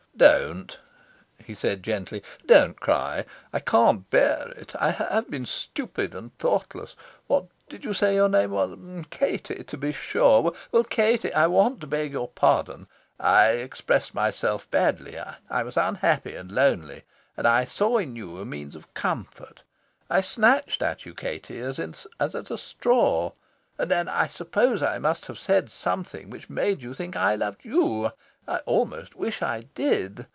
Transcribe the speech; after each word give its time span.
"Don't," 0.17 0.77
he 1.43 1.55
said 1.55 1.81
gently. 1.81 2.21
"Don't 2.45 2.79
cry. 2.79 3.25
I 3.51 3.59
can't 3.59 4.07
bear 4.11 4.49
it. 4.55 4.75
I 4.75 4.91
have 4.91 5.31
been 5.31 5.47
stupid 5.47 6.13
and 6.13 6.37
thoughtless. 6.37 6.95
What 7.25 7.47
did 7.69 7.83
you 7.83 7.93
say 7.95 8.13
your 8.13 8.29
name 8.29 8.51
was? 8.51 8.77
'Katie,' 9.09 9.63
to 9.63 9.77
be 9.77 9.91
sure. 9.91 10.53
Well, 10.71 10.83
Katie, 10.83 11.33
I 11.33 11.47
want 11.47 11.81
to 11.81 11.87
beg 11.87 12.11
your 12.11 12.27
pardon. 12.27 12.85
I 13.19 13.47
expressed 13.51 14.13
myself 14.13 14.69
badly. 14.69 15.17
I 15.49 15.63
was 15.63 15.75
unhappy 15.75 16.35
and 16.35 16.51
lonely, 16.51 17.01
and 17.35 17.47
I 17.47 17.65
saw 17.65 17.97
in 17.97 18.15
you 18.15 18.37
a 18.37 18.45
means 18.45 18.75
of 18.75 18.93
comfort. 18.93 19.63
I 20.07 20.21
snatched 20.21 20.83
at 20.83 21.03
you, 21.03 21.15
Katie, 21.15 21.57
as 21.57 21.79
at 21.79 22.51
a 22.51 22.57
straw. 22.59 23.31
And 23.79 23.89
then, 23.89 24.07
I 24.07 24.27
suppose, 24.27 24.83
I 24.83 24.99
must 24.99 25.25
have 25.25 25.39
said 25.39 25.71
something 25.71 26.29
which 26.29 26.47
made 26.51 26.83
you 26.83 26.93
think 26.93 27.15
I 27.15 27.33
loved 27.33 27.65
you. 27.65 28.11
I 28.47 28.57
almost 28.59 29.15
wish 29.15 29.41
I 29.43 29.61
did. 29.75 30.25